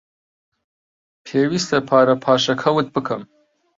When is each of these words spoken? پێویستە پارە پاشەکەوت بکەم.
پێویستە 1.27 1.79
پارە 1.89 2.15
پاشەکەوت 2.23 2.87
بکەم. 2.95 3.21